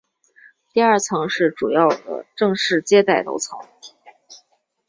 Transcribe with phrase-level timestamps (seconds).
[0.73, 3.59] 第二层是主要的正式接待楼层。